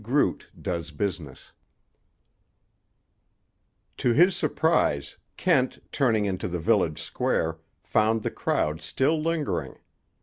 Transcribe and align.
GROOT 0.03 0.49
DOES 0.59 0.89
BUSINESS 0.93 1.51
To 3.97 4.13
his 4.13 4.35
surprise, 4.35 5.17
Kent, 5.37 5.77
turning 5.91 6.25
into 6.25 6.47
the 6.47 6.57
village 6.57 6.99
Square, 6.99 7.59
found 7.83 8.23
the 8.23 8.31
crowd 8.31 8.81
still 8.81 9.21
lingering. 9.21 9.77